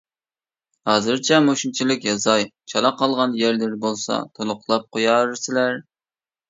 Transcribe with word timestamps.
ھازىرچە 0.89 1.39
مۇشۇنچىلىك 1.49 2.09
يازاي، 2.09 2.47
چالا 2.73 2.95
قالغان 3.03 3.39
يەرلىرى 3.45 3.81
بولسا 3.87 4.21
تولۇقلاپ 4.41 4.93
قويارسىلەر. 4.99 5.81